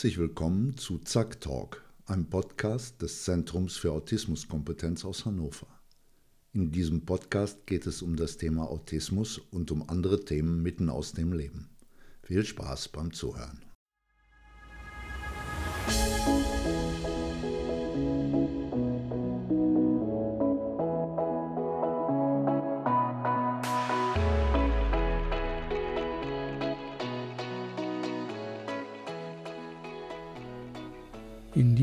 [0.00, 5.66] Herzlich willkommen zu Zack Talk, einem Podcast des Zentrums für Autismuskompetenz aus Hannover.
[6.54, 11.12] In diesem Podcast geht es um das Thema Autismus und um andere Themen mitten aus
[11.12, 11.68] dem Leben.
[12.22, 13.60] Viel Spaß beim Zuhören.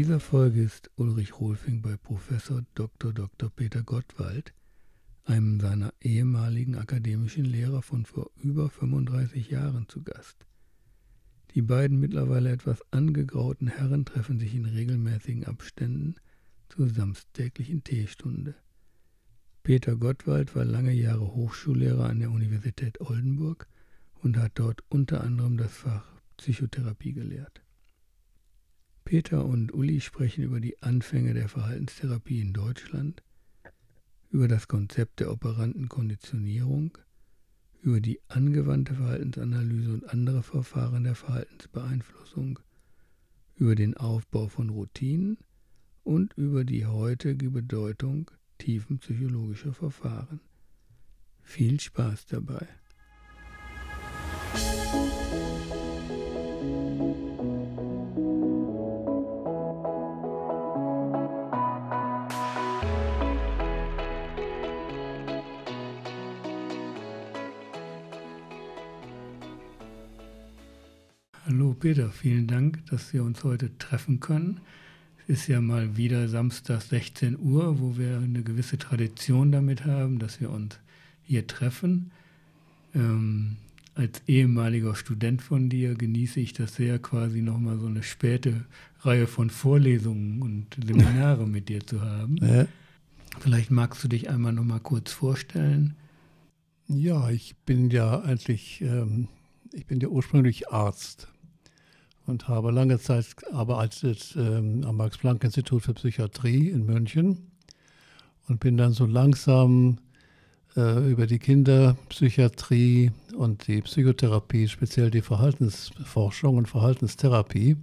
[0.07, 3.11] Dieser Folge ist Ulrich Rolfing bei Professor Dr.
[3.11, 3.49] Dr.
[3.49, 4.53] Peter Gottwald,
[5.25, 10.45] einem seiner ehemaligen akademischen Lehrer von vor über 35 Jahren, zu Gast.
[11.55, 16.15] Die beiden mittlerweile etwas angegrauten Herren treffen sich in regelmäßigen Abständen
[16.69, 18.55] zur samstäglichen Teestunde.
[19.61, 23.67] Peter Gottwald war lange Jahre Hochschullehrer an der Universität Oldenburg
[24.23, 26.05] und hat dort unter anderem das Fach
[26.37, 27.66] Psychotherapie gelehrt.
[29.07, 33.23] Peter und Uli sprechen über die Anfänge der Verhaltenstherapie in Deutschland,
[34.31, 36.97] über das Konzept der operanten Konditionierung,
[37.81, 42.59] über die angewandte Verhaltensanalyse und andere Verfahren der Verhaltensbeeinflussung,
[43.55, 45.37] über den Aufbau von Routinen
[46.03, 50.41] und über die heutige Bedeutung tiefenpsychologischer Verfahren.
[51.43, 52.67] Viel Spaß dabei!
[71.87, 74.59] Peter, vielen Dank, dass wir uns heute treffen können.
[75.25, 80.19] Es ist ja mal wieder Samstag 16 Uhr, wo wir eine gewisse Tradition damit haben,
[80.19, 80.79] dass wir uns
[81.23, 82.11] hier treffen.
[82.93, 83.55] Ähm,
[83.95, 88.65] als ehemaliger Student von dir genieße ich das sehr, quasi nochmal so eine späte
[88.99, 92.35] Reihe von Vorlesungen und Seminare mit dir zu haben.
[92.41, 92.67] Ja.
[93.39, 95.95] Vielleicht magst du dich einmal nochmal kurz vorstellen.
[96.89, 99.29] Ja, ich bin ja eigentlich, ähm,
[99.71, 101.29] ich bin ja ursprünglich Arzt
[102.27, 107.51] und habe lange Zeit gearbeitet ähm, am Max-Planck-Institut für Psychiatrie in München
[108.47, 109.97] und bin dann so langsam
[110.75, 117.77] äh, über die Kinderpsychiatrie und die Psychotherapie, speziell die Verhaltensforschung und Verhaltenstherapie,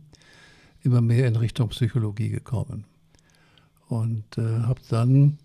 [0.83, 2.85] immer mehr in Richtung Psychologie gekommen.
[3.89, 5.39] Und äh, habe dann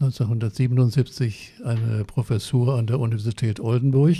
[0.00, 4.16] 1977 eine Professur an der Universität Oldenburg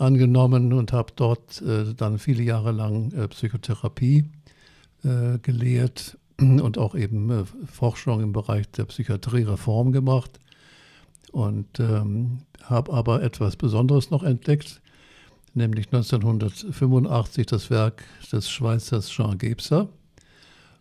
[0.00, 4.24] angenommen und habe dort äh, dann viele Jahre lang äh, Psychotherapie
[5.04, 10.40] äh, gelehrt und auch eben äh, Forschung im Bereich der Psychiatriereform gemacht
[11.32, 14.80] und ähm, habe aber etwas Besonderes noch entdeckt,
[15.54, 19.88] nämlich 1985 das Werk des Schweizers Jean Gebser.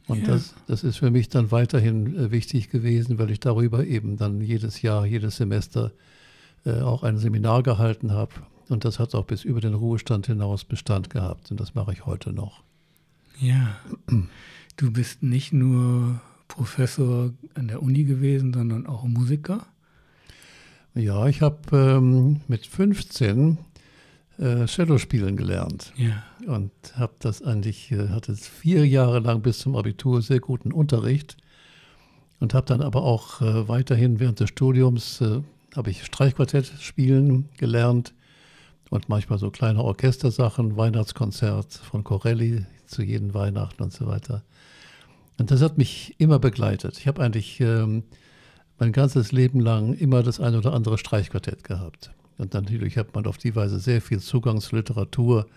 [0.08, 0.34] Und ja.
[0.34, 4.40] das, das ist für mich dann weiterhin äh, wichtig gewesen, weil ich darüber eben dann
[4.40, 5.92] jedes Jahr, jedes Semester
[6.66, 8.32] äh, auch ein Seminar gehalten habe
[8.70, 11.50] und das hat auch bis über den Ruhestand hinaus Bestand gehabt.
[11.52, 12.64] Und das mache ich heute noch.
[13.40, 13.78] Ja,
[14.78, 19.66] du bist nicht nur Professor an der Uni gewesen, sondern auch Musiker.
[20.94, 23.58] Ja, ich habe ähm, mit 15
[24.38, 25.92] äh, Cello spielen gelernt.
[25.96, 26.24] Ja.
[26.46, 31.38] Und habe das eigentlich, äh, hatte vier Jahre lang bis zum Abitur sehr guten Unterricht.
[32.40, 35.42] Und habe dann aber auch äh, weiterhin während des Studiums, äh,
[35.76, 38.14] habe ich Streichquartett spielen gelernt
[38.90, 44.44] und manchmal so kleine Orchestersachen, Weihnachtskonzert von Corelli zu jeden Weihnachten und so weiter.
[45.38, 46.98] Und das hat mich immer begleitet.
[46.98, 48.04] Ich habe eigentlich ähm,
[48.78, 52.12] mein ganzes Leben lang immer das eine oder andere Streichquartett gehabt.
[52.38, 55.48] Und natürlich hat man auf die Weise sehr viel Zugang zur Literatur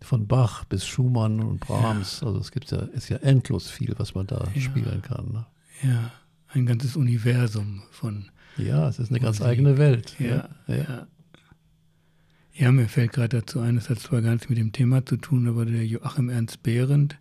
[0.00, 2.20] von Bach bis Schumann und Brahms.
[2.20, 2.28] Ja.
[2.28, 4.60] Also es gibt ja, ist ja endlos viel, was man da ja.
[4.60, 5.32] spielen kann.
[5.32, 5.46] Ne?
[5.82, 6.10] Ja,
[6.48, 8.30] ein ganzes Universum von.
[8.56, 9.22] Ja, es ist eine Musik.
[9.22, 10.16] ganz eigene Welt.
[10.18, 10.76] Ja, ja.
[10.76, 11.06] ja.
[12.58, 15.16] Ja, mir fällt gerade dazu ein, das hat zwar gar nichts mit dem Thema zu
[15.16, 17.16] tun, aber der Joachim Ernst Behrendt,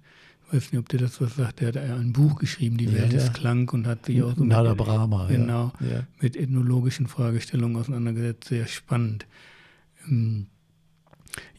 [0.48, 3.14] ich weiß nicht, ob der das was sagt, der hat ein Buch geschrieben, Die Welt
[3.14, 6.08] ja, ist Klang und hat sich auch so Nada mit, Brahma, genau, ja.
[6.20, 8.46] mit ethnologischen Fragestellungen auseinandergesetzt.
[8.46, 9.28] Sehr spannend.
[10.08, 10.48] Ähm,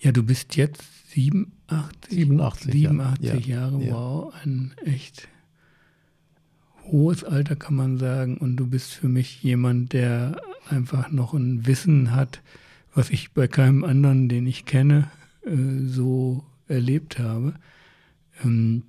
[0.01, 3.57] ja, du bist jetzt 87, 87, 87 ja.
[3.57, 5.29] Jahre, wow, ein echt
[6.91, 8.39] hohes Alter kann man sagen.
[8.39, 12.41] Und du bist für mich jemand, der einfach noch ein Wissen hat,
[12.99, 15.09] was ich bei keinem anderen, den ich kenne,
[15.47, 17.55] äh, so erlebt habe.
[18.45, 18.83] Ähm,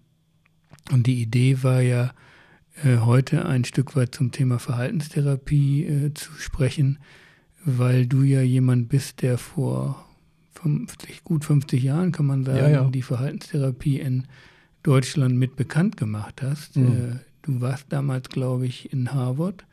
[0.92, 2.12] und die Idee war ja,
[2.84, 6.98] äh, heute ein Stück weit zum Thema Verhaltenstherapie äh, zu sprechen,
[7.64, 10.04] weil du ja jemand bist, der vor
[10.56, 12.90] 50, gut 50 Jahren, kann man sagen, Ja, ja.
[12.90, 14.26] die Verhaltenstherapie in
[14.82, 16.78] Deutschland mit bekannt gemacht hast.
[16.78, 17.20] Mhm.
[17.44, 19.66] Du warst damals, glaube ich, in Harvard.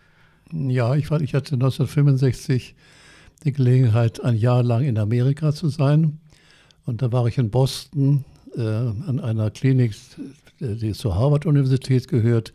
[0.53, 2.75] Ja, ich, war, ich hatte 1965
[3.44, 6.19] die Gelegenheit, ein Jahr lang in Amerika zu sein.
[6.85, 8.25] Und da war ich in Boston
[8.56, 9.94] äh, an einer Klinik,
[10.61, 12.53] die zur Harvard-Universität gehört.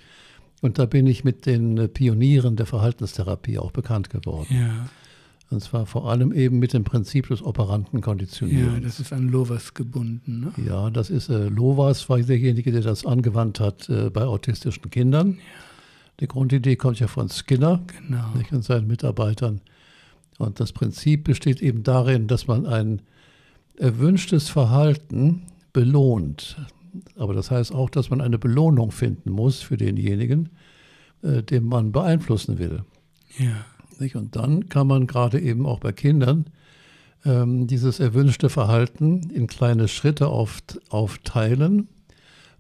[0.62, 4.48] Und da bin ich mit den Pionieren der Verhaltenstherapie auch bekannt geworden.
[4.52, 4.90] Ja.
[5.50, 8.00] Und zwar vor allem eben mit dem Prinzip des operanten
[8.74, 10.52] Ja, das ist an Lovers gebunden.
[10.56, 10.66] Ne?
[10.66, 15.40] Ja, das ist äh, Lovas, war derjenige, der das angewandt hat äh, bei autistischen Kindern.
[16.22, 18.34] Die Grundidee kommt ja von Skinner Genau.
[18.36, 19.60] nicht, und seinen Mitarbeitern.
[20.42, 23.02] Und das Prinzip besteht eben darin, dass man ein
[23.78, 26.58] erwünschtes Verhalten belohnt.
[27.16, 30.50] Aber das heißt auch, dass man eine Belohnung finden muss für denjenigen,
[31.22, 32.84] äh, den man beeinflussen will.
[33.38, 33.66] Ja.
[34.16, 36.46] Und dann kann man gerade eben auch bei Kindern
[37.24, 41.88] ähm, dieses erwünschte Verhalten in kleine Schritte auft aufteilen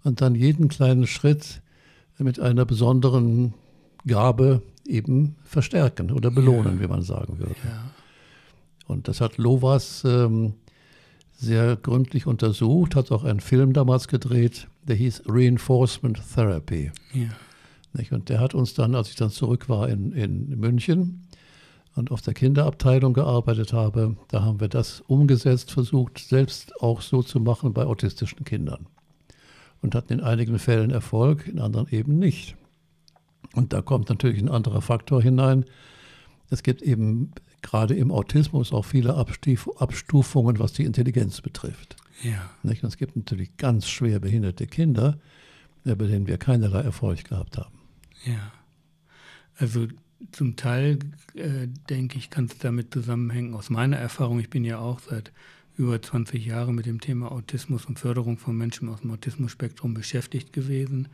[0.03, 1.63] und dann jeden kleinen Schritt
[2.19, 3.55] mit einer besonderen
[4.05, 4.61] Gabe
[4.91, 6.81] eben verstärken oder belohnen, Ja.
[6.81, 7.55] wie man sagen würde.
[7.63, 7.91] Ja.
[8.87, 10.53] Und das hat Lovas ähm,
[11.37, 16.91] sehr gründlich untersucht, hat auch einen Film damals gedreht, der hieß Reinforcement Therapy.
[17.13, 17.29] Ja.
[17.93, 18.11] Nicht?
[18.11, 21.23] Und der hat uns dann, als ich dann zurück war in, in München
[21.95, 27.21] und auf der Kinderabteilung gearbeitet habe, da haben wir das umgesetzt, versucht, selbst auch so
[27.21, 28.87] zu machen bei autistischen Kindern.
[29.81, 32.55] Und hatten in einigen Fällen Erfolg, in anderen eben nicht.
[33.53, 35.65] Und da kommt natürlich ein anderer Faktor hinein.
[36.49, 37.31] Es gibt eben
[37.61, 41.95] gerade im Autismus auch viele Abstuf Abstufungen, was die Intelligenz betrifft.
[42.23, 42.49] Ja.
[42.63, 45.19] Und es gibt natürlich ganz schwer behinderte Kinder,
[45.85, 47.79] äh, bei denen wir keinerlei Erfolg gehabt haben.
[48.25, 48.51] Ja.
[49.55, 49.87] Also
[50.31, 50.99] zum Teil,
[51.33, 53.53] äh, denke ich, kann es damit zusammenhängen.
[53.53, 55.31] Aus meiner Erfahrung, ich bin ja auch seit
[55.77, 60.53] über 20 Jahren mit dem Thema Autismus und Förderung von Menschen aus dem Autismusspektrum beschäftigt
[60.53, 61.07] gewesen.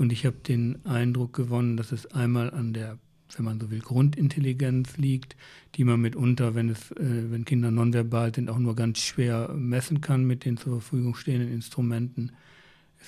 [0.00, 2.98] Und ich habe den Eindruck gewonnen, dass es einmal an der,
[3.36, 5.36] wenn man so will, Grundintelligenz liegt,
[5.74, 10.00] die man mitunter, wenn, es, äh, wenn Kinder nonverbal sind, auch nur ganz schwer messen
[10.00, 12.32] kann mit den zur Verfügung stehenden Instrumenten.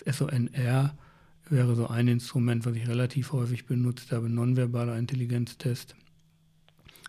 [0.05, 0.94] Das SONR
[1.49, 5.97] wäre so ein Instrument, was ich relativ häufig benutzt habe, nonverbaler Intelligenztest.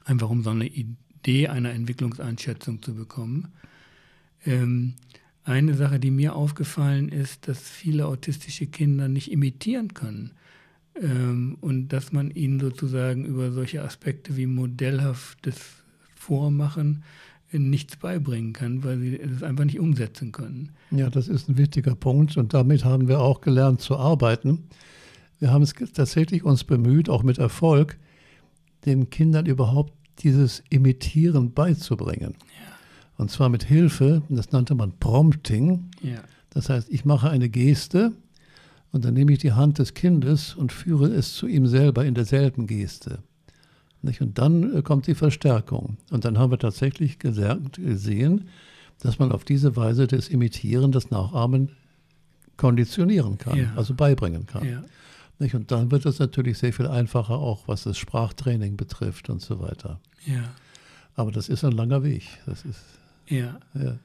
[0.05, 3.51] Einfach um so eine Idee einer Entwicklungseinschätzung zu bekommen.
[4.45, 4.93] Ähm,
[5.45, 10.31] eine Sache, die mir aufgefallen ist, dass viele autistische Kinder nicht imitieren können.
[11.01, 15.57] Ähm, und dass man ihnen sozusagen über solche Aspekte wie modellhaftes
[16.15, 17.03] Vormachen
[17.51, 20.71] äh, nichts beibringen kann, weil sie es einfach nicht umsetzen können.
[20.91, 24.63] Ja, das ist ein wichtiger Punkt und damit haben wir auch gelernt zu arbeiten.
[25.39, 27.97] Wir haben es tatsächlich uns bemüht, auch mit Erfolg,
[28.85, 32.35] den Kindern überhaupt dieses Imitieren beizubringen.
[33.17, 35.91] Und zwar mit Hilfe, das nannte man Prompting.
[36.01, 36.19] Ja,
[36.49, 38.11] Das heißt, ich mache eine Geste
[38.91, 42.13] und dann nehme ich die Hand des Kindes und führe es zu ihm selber in
[42.15, 43.19] derselben Geste.
[44.19, 45.97] Und dann äh, kommt die Verstärkung.
[46.11, 48.49] Und dann haben wir tatsächlich gesehen,
[49.01, 51.69] dass man auf diese Weise das Imitieren, das Nachahmen
[52.57, 53.73] konditionieren kann, Ja.
[53.75, 54.65] also beibringen kann.
[54.67, 54.83] ja?
[55.53, 59.59] Und dann wird es natürlich sehr viel einfacher, auch was das Sprachtraining betrifft und so
[59.59, 59.99] weiter.
[60.25, 60.43] ja,
[61.15, 62.23] Aber das ist ein langer Weg.
[62.45, 62.79] Das ist,
[63.27, 63.59] ja.
[63.73, 63.99] ja.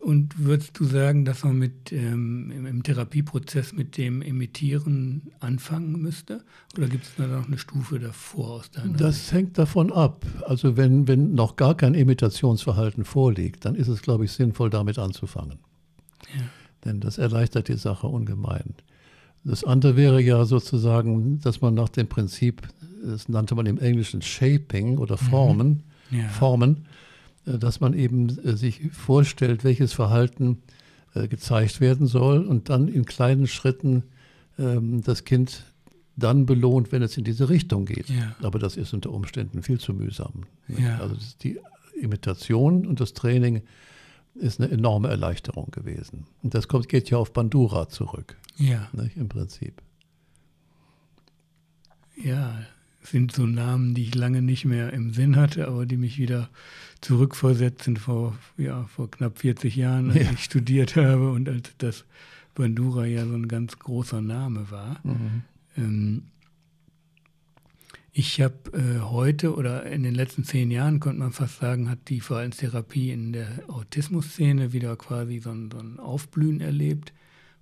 [0.00, 6.42] Und würdest du sagen, dass man mit ähm, im, Therapieprozess mit dem Imitieren anfangen müsste?
[6.76, 9.00] Oder gibt es da noch eine Stufe davor aus deiner Sicht?
[9.00, 10.24] Das hängt davon ab.
[10.46, 14.98] Also wenn, wenn noch gar kein Imitationsverhalten vorliegt, dann ist es, glaube ich, sinnvoll, damit
[14.98, 15.58] anzufangen.
[16.34, 16.44] Ja.
[16.84, 18.74] Denn das erleichtert die Sache ungemein.
[19.44, 22.68] Das andere wäre ja sozusagen, dass man nach dem Prinzip,
[23.04, 26.28] das nannte man im Englischen Shaping oder Formen, Ja.
[26.28, 26.86] Formen,
[27.56, 30.58] dass man eben äh, sich vorstellt, welches Verhalten
[31.14, 34.04] äh, gezeigt werden soll und dann in kleinen Schritten
[34.58, 35.64] ähm, das Kind
[36.16, 38.08] dann belohnt, wenn es in diese Richtung geht.
[38.10, 38.34] Ja.
[38.42, 40.46] Aber das ist unter Umständen viel zu mühsam.
[40.66, 40.98] Ja.
[40.98, 41.60] Also die
[42.00, 43.62] Imitation und das Training
[44.34, 46.26] ist eine enorme Erleichterung gewesen.
[46.42, 49.80] Und das kommt, geht ja auf Bandura zurück, ja, nicht, im Prinzip.
[52.22, 52.60] ja,
[53.10, 56.48] sind so Namen, die ich lange nicht mehr im Sinn hatte, aber die mich wieder
[57.00, 60.30] zurückversetzen vor, ja, vor knapp 40 Jahren, als Ja.
[60.32, 62.04] ich studiert habe und als das
[62.54, 65.00] Bandura ja so ein ganz großer Name war.
[65.76, 66.22] Ähm,
[68.12, 72.08] ich habe äh, heute oder in den letzten zehn Jahren, könnte man fast sagen, hat
[72.08, 77.12] die Verhaltenstherapie in der Autismusszene wieder quasi so ein, so ein Aufblühen erlebt.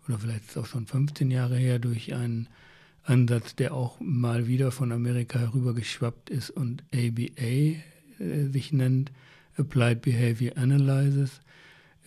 [0.09, 2.49] Oder vielleicht ist es auch schon 15 Jahre her durch einen
[3.09, 7.79] Ansatz, der auch mal wieder von Amerika herübergeschwappt ist und ABA äh,
[8.53, 9.13] sich nennt,
[9.57, 11.41] Applied Behavior Analysis,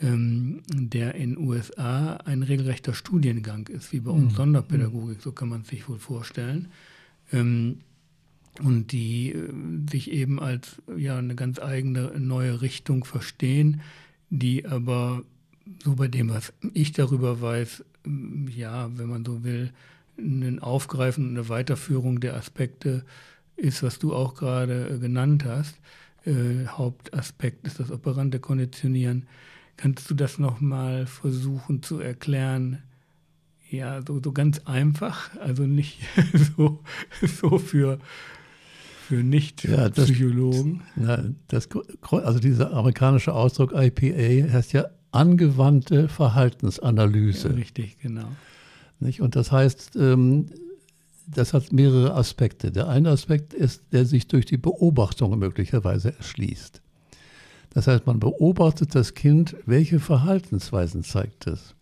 [0.02, 4.38] ähm, der in USA ein regelrechter Studiengang ist, wie bei uns mhm.
[4.38, 6.68] Sonderpädagogik, so kann man es sich wohl vorstellen.
[7.32, 7.80] Ähm,
[8.62, 9.52] und die äh,
[9.90, 13.82] sich eben als ja eine ganz eigene neue Richtung verstehen,
[14.30, 15.24] die aber
[15.84, 17.84] so bei dem, was ich darüber weiß,
[18.56, 19.72] ja, wenn man so will,
[20.20, 23.04] ein Aufgreifen und eine Weiterführung der Aspekte
[23.56, 25.76] ist, was du auch gerade äh, genannt hast.
[26.26, 29.28] Äh, Hauptaspekt ist das operante Konditionieren.
[29.78, 32.84] Kannst du das nochmal versuchen zu erklären?
[33.70, 36.00] Ja, so, so ganz einfach, also nicht
[36.58, 36.80] so,
[37.22, 38.00] so für,
[39.08, 40.82] für Nicht-Psychologen.
[40.96, 41.24] Ja,
[42.12, 47.50] also dieser amerikanische Ausdruck IPA heißt ja angewandte Verhaltensanalyse.
[47.50, 48.30] Ja, richtig, genau.
[49.00, 49.22] Nicht?
[49.22, 50.48] Und das heißt, ähm,
[51.28, 52.72] das hat mehrere Aspekte.
[52.72, 56.82] Der eine Aspekt ist, der sich durch die Beobachtung möglicherweise erschließt.
[57.72, 61.76] Das heißt, man beobachtet das Kind, welche Verhaltensweisen zeigt es.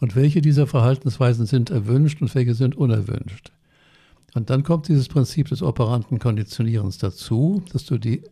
[0.00, 3.52] Und welche dieser Verhaltensweisen sind erwünscht und welche sind unerwünscht.
[4.34, 8.22] Und dann kommt dieses Prinzip des operanten Konditionierens dazu, dass du die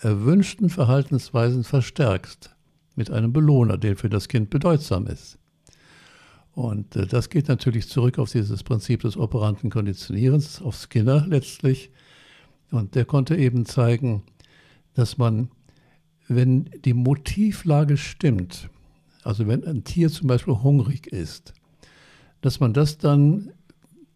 [0.00, 2.54] erwünschten Verhaltensweisen verstärkst
[2.94, 5.38] mit einem Belohner, der für das Kind bedeutsam ist.
[6.58, 11.92] Und äh, das geht natürlich zurück auf dieses Prinzip des operanten Konditionierens, auf Skinner letztlich.
[12.72, 14.24] Und der konnte eben zeigen,
[14.94, 15.52] dass man,
[16.26, 18.70] wenn die Motivlage stimmt,
[19.22, 21.52] also wenn ein Tier zum Beispiel hungrig ist,
[22.40, 23.52] dass man das dann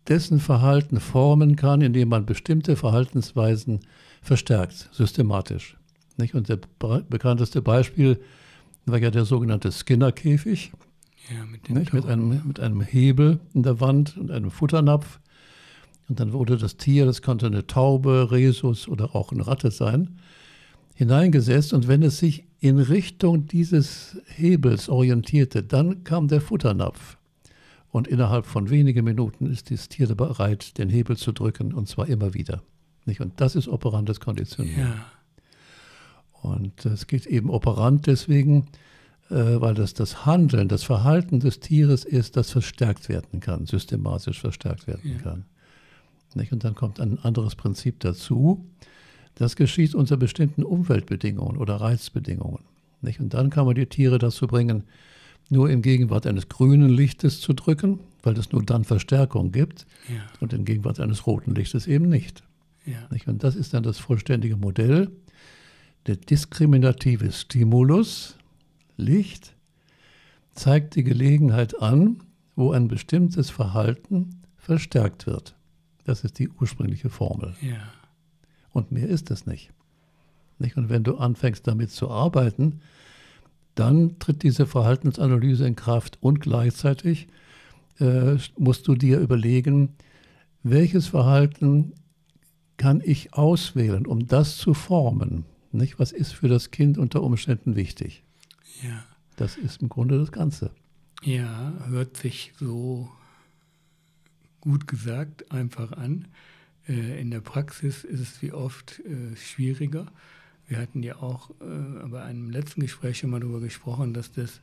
[0.08, 3.82] dessen Verhalten formen kann, indem man bestimmte Verhaltensweisen
[4.20, 5.76] verstärkt, systematisch.
[6.16, 6.34] Nicht?
[6.34, 6.58] Und das
[7.08, 8.20] bekannteste Beispiel
[8.84, 10.72] war ja der sogenannte Skinner-Käfig.
[11.30, 15.20] Ja, mit, mit, einem, mit einem Hebel in der Wand und einem Futternapf.
[16.08, 20.18] Und dann wurde das Tier, das konnte eine Taube, Rhesus oder auch eine Ratte sein,
[20.94, 21.72] hineingesetzt.
[21.72, 27.16] Und wenn es sich in Richtung dieses Hebels orientierte, dann kam der Futternapf.
[27.90, 32.08] Und innerhalb von wenigen Minuten ist das Tier bereit, den Hebel zu drücken, und zwar
[32.08, 32.62] immer wieder.
[33.04, 33.20] Nicht?
[33.20, 34.80] Und das ist operantes Konditionieren.
[34.80, 35.06] Ja.
[36.42, 38.66] Und es geht eben operant deswegen,
[39.32, 44.86] weil das das Handeln, das Verhalten des Tieres ist, das verstärkt werden kann, systematisch verstärkt
[44.86, 45.22] werden ja.
[45.22, 45.44] kann.
[46.34, 46.52] Nicht?
[46.52, 48.64] Und dann kommt ein anderes Prinzip dazu.
[49.34, 52.60] Das geschieht unter bestimmten Umweltbedingungen oder Reizbedingungen.
[53.00, 53.20] Nicht?
[53.20, 54.84] Und dann kann man die Tiere dazu bringen,
[55.48, 60.22] nur in Gegenwart eines grünen Lichtes zu drücken, weil es nur dann Verstärkung gibt ja.
[60.40, 62.42] und in Gegenwart eines roten Lichtes eben nicht.
[62.86, 63.08] Ja.
[63.10, 63.28] nicht.
[63.28, 65.10] Und das ist dann das vollständige Modell.
[66.06, 68.36] Der diskriminative Stimulus
[68.96, 69.54] Licht
[70.54, 72.22] zeigt die Gelegenheit an,
[72.56, 75.54] wo ein bestimmtes Verhalten verstärkt wird.
[76.04, 77.54] Das ist die ursprüngliche Formel.
[77.60, 77.78] Ja.
[78.72, 79.70] Und mehr ist es nicht.
[80.58, 80.76] nicht.
[80.76, 82.80] Und wenn du anfängst damit zu arbeiten,
[83.74, 87.28] dann tritt diese Verhaltensanalyse in Kraft und gleichzeitig
[87.98, 89.90] äh, musst du dir überlegen,
[90.62, 91.92] welches Verhalten
[92.76, 95.44] kann ich auswählen, um das zu formen.
[95.72, 95.98] Nicht?
[95.98, 98.22] Was ist für das Kind unter Umständen wichtig?
[98.82, 99.04] Ja.
[99.36, 100.70] Das ist im Grunde das Ganze.
[101.22, 103.10] Ja, hört sich so
[104.60, 106.26] gut gesagt einfach an.
[106.88, 110.06] Äh, in der Praxis ist es wie oft äh, schwieriger.
[110.66, 114.60] Wir hatten ja auch äh, bei einem letzten Gespräch schon mal darüber gesprochen, dass das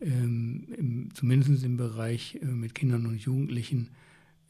[0.00, 3.88] ähm, zumindest im Bereich mit Kindern und Jugendlichen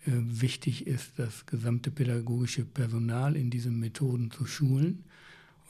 [0.09, 5.03] wichtig ist, das gesamte pädagogische Personal in diesen Methoden zu schulen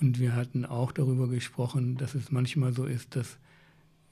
[0.00, 3.38] und wir hatten auch darüber gesprochen, dass es manchmal so ist, dass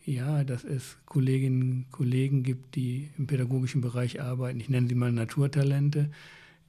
[0.06, 4.60] ja, dass es Kolleginnen und Kollegen gibt, die im pädagogischen Bereich arbeiten.
[4.60, 6.10] Ich nenne sie mal Naturtalente,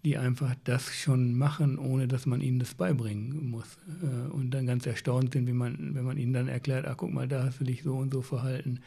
[0.06, 3.78] die einfach das schon machen, ohne dass man ihnen das beibringen muss.
[4.02, 7.12] Äh, und dann ganz erstaunt sind, wie man, wenn man ihnen dann erklärt, ach guck
[7.12, 8.80] mal, da hast du dich so und so verhalten.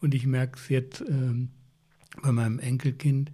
[0.00, 1.48] Und ich merke es jetzt ähm,
[2.22, 3.32] bei meinem Enkelkind,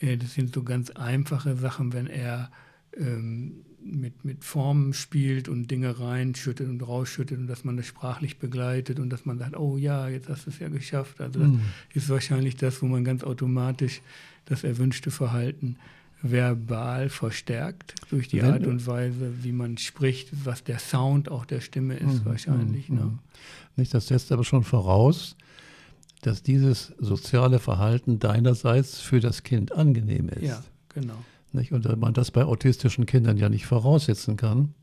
[0.00, 2.50] äh, das sind so ganz einfache Sachen, wenn er
[2.96, 8.38] ähm, mit, mit Formen spielt und Dinge reinschüttet und rausschüttet und dass man das sprachlich
[8.38, 11.20] begleitet und dass man sagt, oh ja, jetzt hast du es ja geschafft.
[11.20, 11.60] Also das mhm.
[11.92, 14.00] ist wahrscheinlich das, wo man ganz automatisch
[14.46, 15.76] das erwünschte Verhalten
[16.22, 21.44] verbal verstärkt durch die Wenn, Art und Weise, wie man spricht, was der Sound auch
[21.44, 22.24] der Stimme ist, mhm.
[22.24, 22.88] wahrscheinlich.
[22.88, 22.96] Mhm.
[22.96, 23.18] Ne?
[23.76, 25.36] Nicht, das setzt aber schon voraus,
[26.22, 30.42] dass dieses soziale Verhalten deinerseits für das Kind angenehm ist.
[30.42, 31.22] Ja, genau.
[31.54, 31.72] Nicht?
[31.72, 34.74] Und wenn man das bei autistischen Kindern ja nicht voraussetzen kann,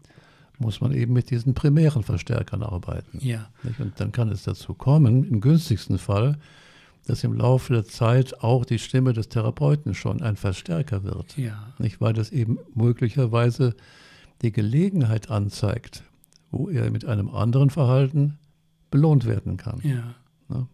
[0.57, 3.19] muss man eben mit diesen primären Verstärkern arbeiten.
[3.19, 3.49] Ja.
[3.63, 3.79] Nicht?
[3.79, 6.37] Und dann kann es dazu kommen, im günstigsten Fall,
[7.05, 11.37] dass im Laufe der Zeit auch die Stimme des Therapeuten schon ein Verstärker wird.
[11.37, 11.73] Ja.
[11.79, 11.99] Nicht?
[11.99, 13.75] Weil das eben möglicherweise
[14.41, 16.03] die Gelegenheit anzeigt,
[16.51, 18.37] wo er mit einem anderen Verhalten
[18.91, 19.79] belohnt werden kann.
[19.83, 20.15] Ja.
[20.47, 20.67] Ne?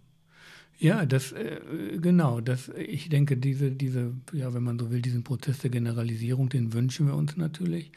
[0.79, 1.59] Ja, das äh,
[1.99, 6.49] genau, das ich denke, diese, diese, ja, wenn man so will, diesen Prozess der Generalisierung,
[6.49, 7.91] den wünschen wir uns natürlich.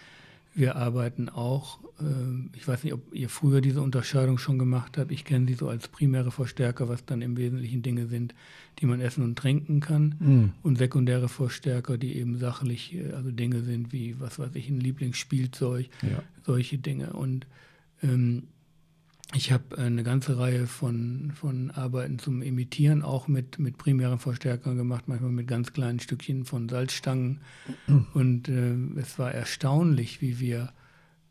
[0.55, 5.13] Wir arbeiten auch, äh, ich weiß nicht, ob ihr früher diese Unterscheidung schon gemacht habt.
[5.13, 8.35] Ich kenne sie so als primäre Verstärker, was dann im Wesentlichen Dinge sind,
[8.81, 10.17] die man essen und trinken kann.
[10.19, 10.53] Mhm.
[10.63, 14.81] Und sekundäre Verstärker, die eben sachlich, äh, also Dinge sind wie, was weiß ich, ein
[14.81, 16.23] Lieblingsspielzeug, Ja.
[16.45, 17.13] solche Dinge.
[17.13, 17.47] Und
[18.03, 18.45] ähm,
[19.35, 24.77] ich habe eine ganze Reihe von, von Arbeiten zum Imitieren auch mit, mit primären Verstärkern
[24.77, 27.41] gemacht, manchmal mit ganz kleinen Stückchen von Salzstangen.
[28.15, 30.73] Und äh, es war erstaunlich, wie wir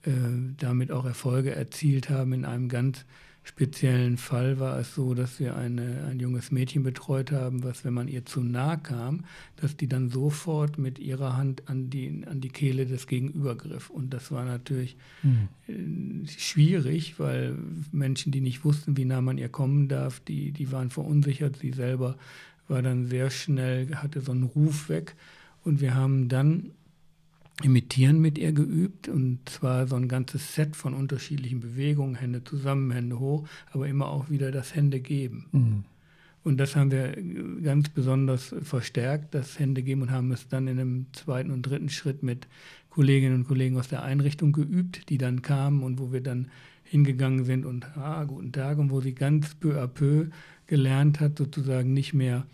[0.03, 0.11] äh,
[0.57, 2.31] damit auch Erfolge erzielt haben.
[2.31, 3.05] In einem ganz
[3.43, 7.93] speziellen Fall war es so, dass wir eine, ein junges Mädchen betreut haben, was, wenn
[7.93, 12.41] man ihr zu nah kam, dass die dann sofort mit ihrer Hand an die, an
[12.41, 13.89] die Kehle des Gegenüber griff.
[13.89, 14.97] Und das war natürlich
[15.67, 17.55] äh, schwierig, weil
[17.91, 21.57] Menschen, die nicht wussten, wie nah man ihr kommen darf, die, die waren verunsichert.
[21.57, 22.17] Sie selber
[22.67, 25.15] war dann sehr schnell, hatte so einen Ruf weg.
[25.63, 26.71] Und wir haben dann
[27.61, 32.91] Imitieren mit ihr geübt und zwar so ein ganzes Set von unterschiedlichen Bewegungen, Hände zusammen,
[32.91, 35.45] Hände hoch, aber immer auch wieder das Hände geben.
[35.51, 35.83] Mhm.
[36.43, 37.17] Und das haben wir
[37.61, 41.89] ganz besonders verstärkt, das Hände geben und haben es dann in einem zweiten und dritten
[41.89, 42.47] Schritt mit
[42.89, 46.49] Kolleginnen und Kollegen aus der Einrichtung geübt, die dann kamen und wo wir dann
[46.83, 50.27] hingegangen sind und ah, guten Tag und wo sie ganz peu à peu
[50.65, 52.45] gelernt hat, sozusagen nicht mehr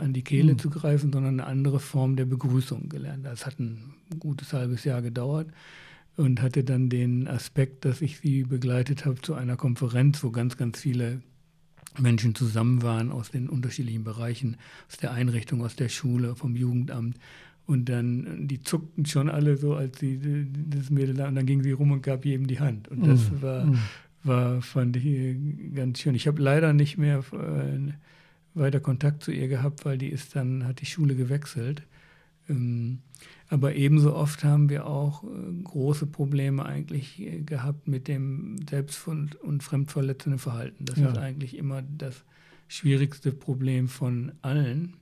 [0.00, 0.58] an die Kehle Mhm.
[0.58, 3.26] zu greifen, sondern eine andere Form der Begrüßung gelernt.
[3.26, 5.48] Das hat ein gutes halbes Jahr gedauert
[6.16, 10.56] und hatte dann den Aspekt, dass ich sie begleitet habe zu einer Konferenz, wo ganz,
[10.56, 11.20] ganz viele
[11.98, 14.56] Menschen zusammen waren aus den unterschiedlichen Bereichen,
[14.90, 17.18] aus der Einrichtung, aus der Schule, vom Jugendamt.
[17.66, 21.46] Und dann, die zuckten schon alle so, als sie äh, das Mädel da, und dann
[21.46, 22.88] ging sie rum und gab jedem die Hand.
[22.88, 23.42] Und das Mhm.
[23.42, 23.78] war, Mhm.
[24.24, 25.34] war, fand ich äh,
[25.74, 26.14] ganz schön.
[26.14, 27.92] Ich habe leider nicht mehr äh,
[28.56, 31.82] weiter Kontakt zu ihr gehabt, weil die ist dann, hat die Schule gewechselt.
[32.48, 32.98] Ähm,
[33.48, 39.06] aber ebenso oft haben wir auch äh, große Probleme eigentlich äh, gehabt mit dem selbst-
[39.08, 40.84] und, und fremdverletzenden Verhalten.
[40.84, 41.10] Das Ja.
[41.10, 42.24] ist eigentlich immer das
[42.68, 44.94] schwierigste Problem von allen.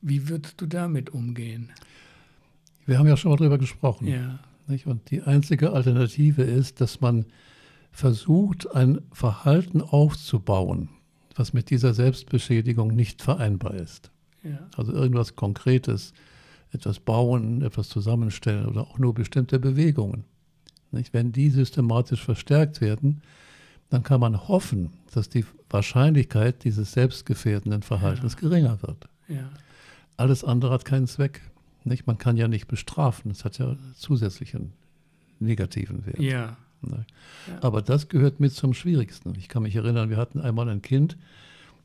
[0.00, 1.70] Wie würdest du damit umgehen?
[2.86, 4.06] Wir haben ja schon mal drüber gesprochen.
[4.06, 4.86] Ja, Nicht?
[4.86, 7.24] Und die einzige Alternative ist, dass man
[7.90, 10.88] versucht, ein Verhalten aufzubauen,
[11.34, 14.10] was mit dieser Selbstbeschädigung nicht vereinbar ist.
[14.42, 16.12] ja, Also irgendwas Konkretes,
[16.72, 20.24] etwas bauen, etwas zusammenstellen oder auch nur bestimmte Bewegungen.
[20.90, 21.12] Nicht?
[21.12, 23.22] Wenn die systematisch verstärkt werden,
[23.90, 29.08] dann kann man hoffen, dass die Wahrscheinlichkeit dieses selbstgefährdenden Verhaltens geringer wird.
[29.28, 29.50] ja,
[30.16, 31.42] Alles andere hat keinen Zweck.
[31.84, 32.06] Nicht?
[32.06, 34.72] Man kann ja nicht bestrafen, es hat ja zusätzlichen
[35.40, 36.18] negativen Wert.
[36.18, 36.56] ja,
[36.90, 37.06] Ne?
[37.48, 37.62] Ja.
[37.62, 39.34] Aber das gehört mit zum Schwierigsten.
[39.36, 41.16] Ich kann mich erinnern, wir hatten einmal ein Kind,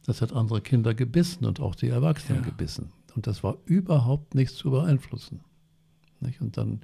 [0.06, 2.46] das hat andere Kinder gebissen und auch die Erwachsenen Ja.
[2.50, 2.92] gebissen.
[3.16, 5.42] Und das war überhaupt nicht zu beeinflussen.
[6.22, 6.42] Nicht?
[6.42, 6.82] Und dann,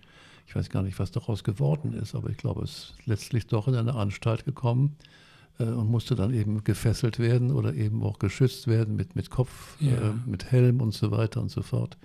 [0.47, 3.67] ich weiß gar nicht, was daraus geworden ist, aber ich glaube, es ist letztlich doch
[3.67, 4.95] in eine Anstalt gekommen
[5.59, 9.77] äh, und musste dann eben gefesselt werden oder eben auch geschützt werden mit, mit Kopf,
[9.79, 9.91] Ja.
[9.91, 11.97] äh, mit Helm und so weiter und so fort.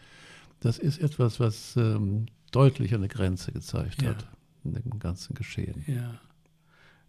[0.61, 4.11] Das ist etwas, was ähm, deutlich eine Grenze gezeigt Ja.
[4.11, 4.27] hat
[4.65, 5.85] in dem ganzen Geschehen.
[5.87, 6.21] ja.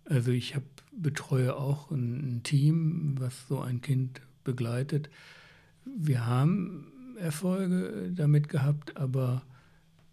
[0.06, 5.10] Also ich habe betreue auch ein, ein Team, was so ein Kind begleitet.
[5.86, 6.88] Wir haben
[7.20, 9.44] Erfolge damit gehabt, aber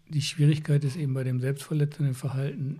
[0.07, 2.79] die Schwierigkeit ist eben bei dem selbstverletzenden Verhalten,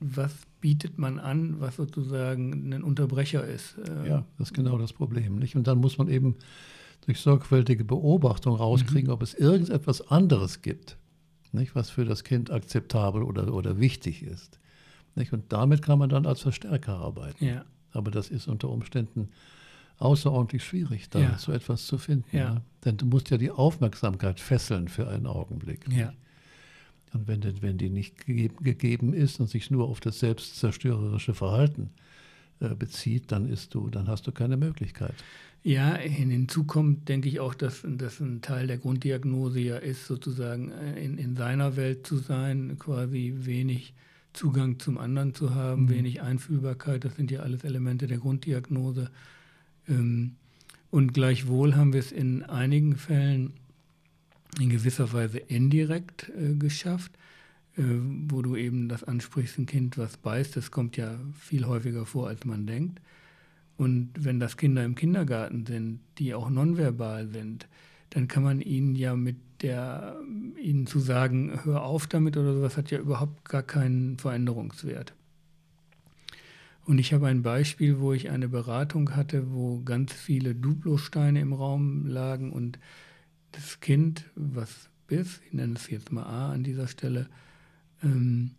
[0.00, 3.76] was bietet man an, was sozusagen ein Unterbrecher ist.
[3.78, 5.36] Äh, Ja, das ist genau das Problem.
[5.36, 5.56] Nicht?
[5.56, 6.36] Und dann muss man eben
[7.06, 10.96] durch sorgfältige Beobachtung rauskriegen, ob es irgendetwas anderes gibt,
[11.54, 11.74] nicht?
[11.74, 14.58] was für das Kind akzeptabel oder, oder wichtig ist.
[15.14, 15.32] Nicht?
[15.32, 17.44] Und damit kann man dann als Verstärker arbeiten.
[17.44, 19.28] Ja, Aber das ist unter Umständen
[19.98, 21.38] außerordentlich schwierig, da Ja.
[21.38, 22.36] so etwas zu finden.
[22.36, 22.54] Ja.
[22.54, 22.62] Ne?
[22.84, 25.86] Denn du musst ja die Aufmerksamkeit fesseln für einen Augenblick.
[25.92, 26.12] ja,
[27.14, 31.34] Und wenn, die- wenn die nicht gegeben, gegeben ist und sich nur auf das selbstzerstörerische
[31.34, 31.90] Verhalten
[32.60, 35.14] äh, bezieht, dann, ist du, dann hast du keine Möglichkeit.
[35.64, 40.72] Ja, hinzu kommt, denke ich auch, dass, dass ein Teil der Grunddiagnose ja ist, sozusagen
[40.72, 43.94] äh, in, in seiner Welt zu sein, quasi wenig
[44.32, 45.88] Zugang zum anderen zu haben, Mhm.
[45.90, 47.04] wenig Einfühlbarkeit.
[47.04, 49.10] Das sind ja alles Elemente der Grunddiagnose.
[49.88, 50.36] Ähm,
[50.90, 53.54] Und gleichwohl haben wir es in einigen Fällen
[54.60, 57.12] in gewisser Weise indirekt äh, geschafft,
[57.76, 57.82] äh,
[58.28, 62.28] wo du eben das ansprichst, ein Kind, was beißt, das kommt ja viel häufiger vor,
[62.28, 63.00] als man denkt.
[63.76, 67.68] Und wenn das Kinder im Kindergarten sind, die auch nonverbal sind,
[68.10, 70.16] dann kann man ihnen ja mit der
[70.60, 75.14] ihnen zu sagen, hör auf damit oder sowas, hat ja überhaupt gar keinen Veränderungswert.
[76.84, 81.52] Und ich habe ein Beispiel, wo ich eine Beratung hatte, wo ganz viele Duplosteine im
[81.52, 82.78] Raum lagen und
[83.52, 87.28] das Kind, was bis, ich nenne es jetzt mal A an dieser Stelle,
[88.02, 88.52] ähm,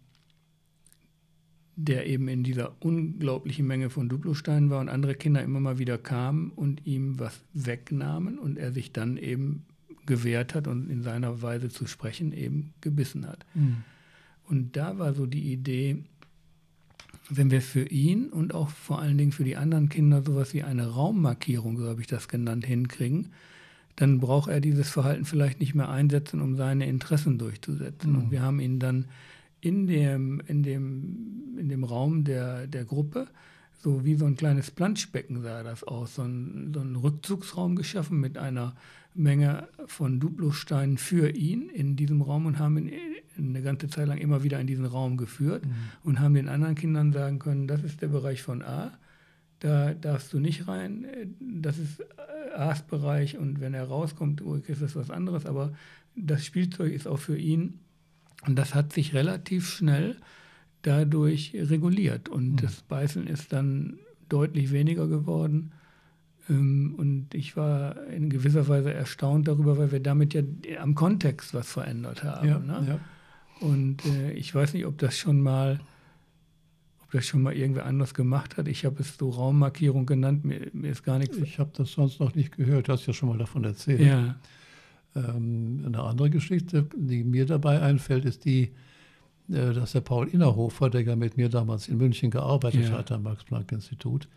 [1.76, 5.98] der eben in dieser unglaublichen Menge von Duplosteinen war und andere Kinder immer mal wieder
[5.98, 9.66] kamen und ihm was wegnahmen und er sich dann eben
[10.06, 13.46] gewehrt hat und in seiner Weise zu sprechen eben gebissen hat.
[13.54, 13.78] Mhm.
[14.48, 16.04] Und da war so die Idee,
[17.30, 20.64] wenn wir für ihn und auch vor allen Dingen für die anderen Kinder sowas wie
[20.64, 23.30] eine Raummarkierung, so habe ich das genannt, hinkriegen,
[23.96, 28.12] dann braucht er dieses Verhalten vielleicht nicht mehr einsetzen, um seine Interessen durchzusetzen.
[28.12, 28.18] Mhm.
[28.18, 29.06] Und wir haben ihn dann
[29.64, 33.28] in dem, in dem, in dem Raum der, der Gruppe,
[33.80, 38.20] so wie so ein kleines Planschbecken sah das aus, so ein, so ein Rückzugsraum geschaffen
[38.20, 38.76] mit einer
[39.14, 42.92] Menge von Duplosteinen für ihn in diesem Raum und haben ihn
[43.38, 45.72] eine ganze Zeit lang immer wieder in diesen Raum geführt mhm.
[46.04, 48.92] und haben den anderen Kindern sagen können, das ist der Bereich von A,
[49.60, 51.06] da darfst du nicht rein,
[51.40, 52.04] das ist
[52.54, 55.72] A's Bereich und wenn er rauskommt, ist das was anderes, aber
[56.16, 57.80] das Spielzeug ist auch für ihn
[58.46, 60.18] und das hat sich relativ schnell
[60.82, 62.58] dadurch reguliert und mhm.
[62.58, 65.72] das Beißen ist dann deutlich weniger geworden.
[66.50, 70.42] Ähm, und ich war in gewisser Weise erstaunt darüber, weil wir damit ja
[70.80, 72.48] am Kontext was verändert haben.
[72.48, 72.86] Ja, ne?
[72.88, 73.00] ja.
[73.66, 75.80] Und äh, ich weiß nicht, ob das schon mal,
[77.02, 78.68] ob das schon mal irgendwer anders gemacht hat.
[78.68, 80.44] Ich habe es so Raummarkierung genannt.
[80.44, 81.38] Mir, mir ist gar nichts.
[81.38, 82.90] Ich habe das sonst noch nicht gehört.
[82.90, 84.02] Du hast ja schon mal davon erzählt.
[84.02, 84.36] Ja.
[85.16, 88.72] Ähm, eine andere Geschichte, die mir dabei einfällt, ist die,
[89.50, 92.98] äh, dass der Paul Innerhofer, der ja mit mir damals in München gearbeitet ja.
[92.98, 94.28] hat am Max-Planck-Institut,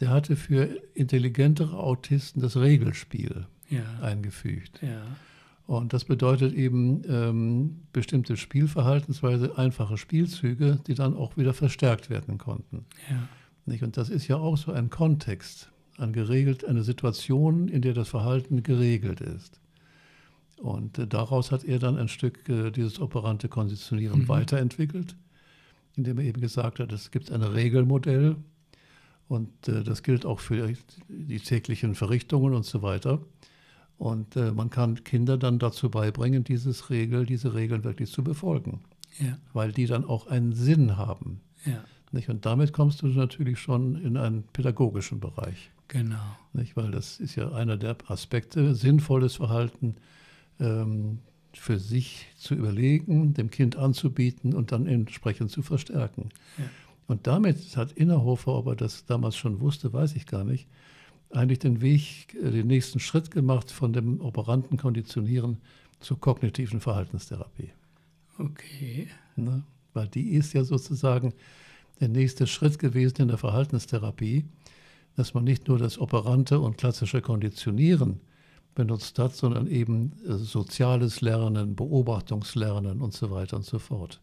[0.00, 3.82] der hatte für intelligentere Autisten das Regelspiel ja.
[4.00, 4.80] eingefügt.
[4.82, 5.02] Ja.
[5.66, 12.38] Und das bedeutet eben ähm, bestimmte Spielverhaltensweise, einfache Spielzüge, die dann auch wieder verstärkt werden
[12.38, 12.86] konnten.
[13.66, 13.82] Nicht?
[13.82, 18.08] Und das ist ja auch so ein Kontext, ein geregelt, eine Situation, in der das
[18.08, 19.60] Verhalten geregelt ist.
[20.60, 24.28] Und äh, daraus hat er dann ein Stück äh, dieses operante Konditionieren mhm.
[24.28, 25.16] weiterentwickelt,
[25.96, 28.36] indem er eben gesagt hat, es gibt ein Regelmodell
[29.28, 30.72] und äh, das gilt auch für
[31.08, 33.20] die täglichen Verrichtungen und so weiter.
[33.98, 38.80] Und äh, man kann Kinder dann dazu beibringen, dieses Regel, diese Regeln wirklich zu befolgen,
[39.18, 39.36] ja.
[39.52, 41.40] weil die dann auch einen Sinn haben.
[41.64, 41.84] Ja.
[42.12, 42.28] Nicht?
[42.28, 45.70] Und damit kommst du natürlich schon in einen pädagogischen Bereich.
[45.88, 46.36] Genau.
[46.52, 46.76] Nicht?
[46.76, 49.96] Weil das ist ja einer der Aspekte, sinnvolles Verhalten
[50.60, 51.18] ähm,
[51.52, 56.30] für sich zu überlegen, dem Kind anzubieten und dann entsprechend zu verstärken.
[56.56, 56.64] Ja.
[57.06, 60.68] Und damit hat Innerhofer, ob er das damals schon wusste, weiß ich gar nicht,
[61.30, 65.58] eigentlich den Weg, äh, den nächsten Schritt gemacht von dem operanten Konditionieren
[66.00, 67.70] zur kognitiven Verhaltenstherapie.
[68.38, 69.08] Okay.
[69.36, 69.62] Ne?
[69.94, 71.32] Weil die ist ja sozusagen
[72.00, 74.44] der nächste Schritt gewesen in der Verhaltenstherapie,
[75.16, 78.20] dass man nicht nur das operante und klassische Konditionieren
[78.78, 84.20] benutzt hat, sondern eben äh, soziales Lernen, Beobachtungslernen und so weiter und so fort.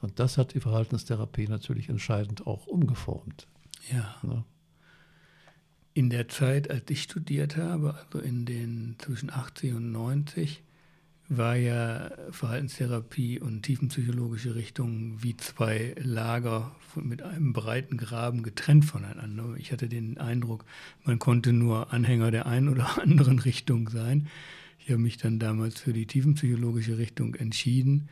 [0.00, 3.46] Und das hat die Verhaltenstherapie natürlich entscheidend auch umgeformt.
[3.92, 4.16] Ja.
[4.22, 4.44] Ne?
[5.94, 10.64] In der Zeit, als ich studiert habe, also in den zwischen 80 und 90,
[11.36, 19.54] war ja Verhaltenstherapie und tiefenpsychologische Richtung wie zwei Lager mit einem breiten Graben getrennt voneinander.
[19.56, 20.64] Ich hatte den Eindruck,
[21.04, 24.28] man konnte nur Anhänger der einen oder anderen Richtung sein.
[24.78, 28.08] Ich habe mich dann damals für die tiefenpsychologische Richtung entschieden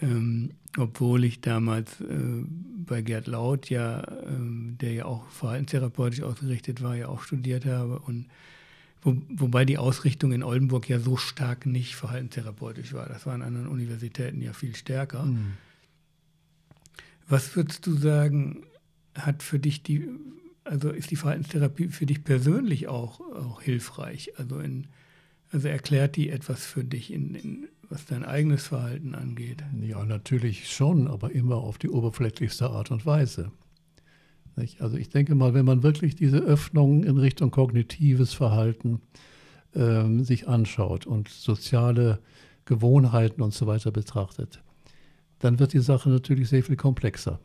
[0.00, 2.44] ähm, obwohl ich damals äh,
[2.86, 8.00] bei Gerd Laut ja, ähm, der ja auch verhaltenstherapeutisch ausgerichtet war, ja auch studiert habe
[8.00, 8.26] und
[9.04, 13.06] wo, wobei die Ausrichtung in Oldenburg ja so stark nicht verhaltenstherapeutisch war.
[13.06, 15.24] Das war an anderen Universitäten ja viel stärker.
[15.24, 15.52] Mhm.
[17.28, 18.64] Was würdest du sagen,
[19.14, 20.08] hat für dich die,
[20.64, 24.32] also ist die Verhaltenstherapie für dich persönlich auch, auch hilfreich?
[24.38, 24.88] Also, in,
[25.52, 29.62] also erklärt die etwas für dich in, in was dein eigenes Verhalten angeht?
[29.80, 33.52] Ja, natürlich schon, aber immer auf die oberflächlichste Art und Weise.
[34.80, 39.00] Also ich denke mal, wenn man wirklich diese Öffnung in Richtung kognitives Verhalten
[39.74, 42.20] ähm, sich anschaut und soziale
[42.64, 44.62] Gewohnheiten und so weiter betrachtet,
[45.40, 47.40] dann wird die Sache natürlich sehr viel komplexer.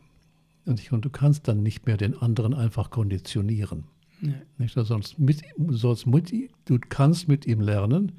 [0.66, 3.84] Und, ich, und du kannst dann nicht mehr den anderen einfach konditionieren.
[4.20, 4.34] Nee.
[4.58, 6.32] Nicht, sonst mit, sonst mit,
[6.66, 8.12] du kannst mit ihm lernen,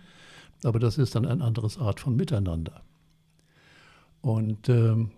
[0.64, 2.82] aber das ist dann eine andere Art von Miteinander.
[4.22, 5.12] Und ähm,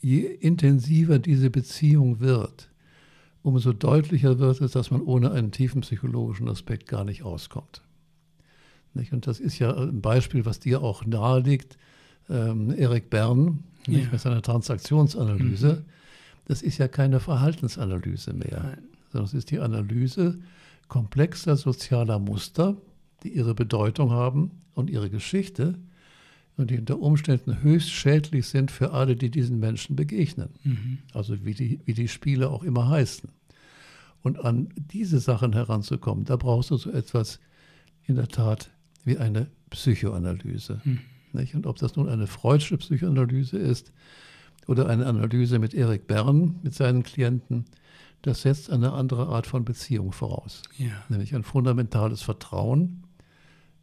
[0.00, 2.70] je intensiver diese Beziehung wird,
[3.42, 7.82] umso deutlicher wird es, dass man ohne einen tiefen psychologischen Aspekt gar nicht auskommt.
[8.94, 9.12] Nicht?
[9.12, 11.78] Und das ist ja ein Beispiel, was dir auch nahe liegt.
[12.28, 14.00] Ähm, Erik Bern ja.
[14.10, 15.84] mit seiner Transaktionsanalyse.
[15.84, 15.90] Mhm.
[16.46, 18.78] Das ist ja keine Verhaltensanalyse mehr, Nein.
[19.12, 20.38] sondern es ist die Analyse
[20.88, 22.76] komplexer sozialer Muster,
[23.22, 25.74] die ihre Bedeutung haben und ihre Geschichte
[26.64, 30.48] die unter Umständen höchst schädlich sind für alle, die diesen Menschen begegnen.
[30.64, 30.98] Mhm.
[31.12, 33.28] Also wie die, wie die Spiele auch immer heißen.
[34.22, 37.40] Und an diese Sachen heranzukommen, da brauchst du so etwas
[38.04, 38.70] in der Tat
[39.04, 40.80] wie eine Psychoanalyse.
[40.84, 41.00] Mhm.
[41.52, 43.92] Und ob das nun eine freudsche Psychoanalyse ist
[44.66, 47.66] oder eine Analyse mit Erik Bern, mit seinen Klienten,
[48.22, 50.62] das setzt eine andere Art von Beziehung voraus.
[50.78, 51.04] Ja.
[51.10, 53.04] Nämlich ein fundamentales Vertrauen,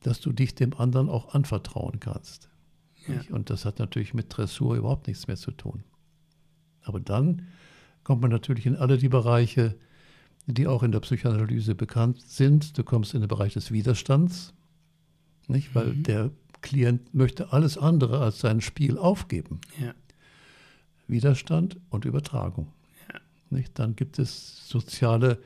[0.02, 2.50] dass du dich dem anderen auch anvertrauen kannst.
[3.08, 3.36] Ja.
[3.36, 5.84] Und das hat natürlich mit Dressur überhaupt nichts mehr zu tun.
[6.84, 7.48] Aber dann
[8.04, 9.76] kommt man natürlich in alle die Bereiche,
[10.46, 12.78] die auch in der Psychoanalyse bekannt sind.
[12.78, 14.54] Du kommst in den Bereich des Widerstands,
[15.48, 15.74] nicht?
[15.74, 16.04] weil mhm.
[16.04, 19.60] der Klient möchte alles andere als sein Spiel aufgeben.
[19.80, 19.94] Ja.
[21.08, 22.72] Widerstand und Übertragung.
[23.12, 23.20] Ja.
[23.50, 23.78] Nicht?
[23.80, 25.40] Dann gibt es soziale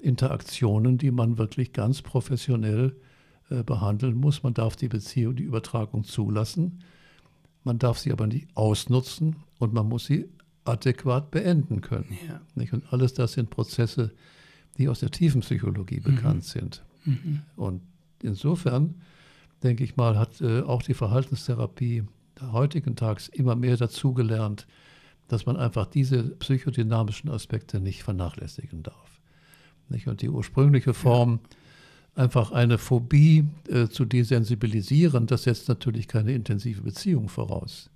[0.00, 2.94] Interaktionen, die man wirklich ganz professionell
[3.48, 4.42] behandeln muss.
[4.42, 6.82] Man darf die Beziehung, die Übertragung zulassen.
[7.64, 10.28] Man darf sie aber nicht ausnutzen und man muss sie
[10.64, 12.16] adäquat beenden können.
[12.28, 12.40] Ja.
[12.54, 12.72] Nicht?
[12.72, 14.12] Und alles das sind Prozesse,
[14.76, 16.14] die aus der tiefen Psychologie mhm.
[16.14, 16.84] bekannt sind.
[17.04, 17.42] Mhm.
[17.56, 17.82] Und
[18.22, 18.96] insofern,
[19.62, 22.04] denke ich mal, hat äh, auch die Verhaltenstherapie
[22.40, 24.66] der heutigen Tags immer mehr dazugelernt,
[25.26, 29.20] dass man einfach diese psychodynamischen Aspekte nicht vernachlässigen darf.
[29.88, 30.06] Nicht?
[30.06, 31.56] Und die ursprüngliche Form, ja.
[32.14, 37.90] Einfach eine Phobie äh, zu desensibilisieren, das setzt natürlich keine intensive Beziehung voraus.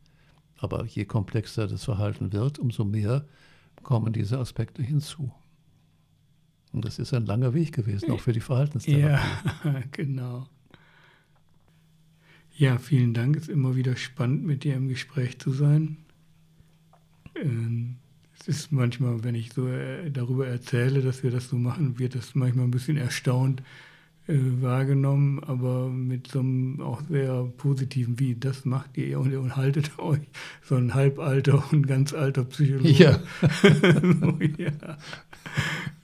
[0.59, 3.27] Aber je komplexer das Verhalten wird, umso mehr
[3.83, 5.33] kommen diese Aspekte hinzu.
[6.72, 9.03] Und das ist ein langer Weg gewesen, auch für die Verhaltenstherapie.
[9.64, 10.46] Ja, genau.
[12.57, 13.37] Ja, vielen Dank.
[13.37, 15.96] Es ist immer wieder spannend, mit dir im Gespräch zu sein.
[17.35, 17.96] Ähm,
[18.38, 22.14] es ist manchmal, wenn ich so äh, darüber erzähle, dass wir das so machen, wird
[22.14, 23.62] das manchmal ein bisschen erstaunt
[24.26, 29.90] wahrgenommen, aber mit so einem auch sehr positiven, wie das macht ihr und ihr haltet
[29.98, 30.20] euch
[30.62, 32.90] so ein halbalter und ganz alter Psychologe.
[32.90, 33.18] Ja.
[33.62, 34.72] so, ja.